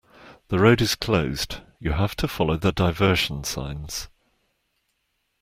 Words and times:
The 0.47 0.57
road 0.57 0.81
is 0.81 0.95
closed. 0.95 1.57
You 1.79 1.91
have 1.91 2.15
to 2.15 2.27
follow 2.27 2.57
the 2.57 2.71
diversion 2.71 3.43
signs 3.43 4.09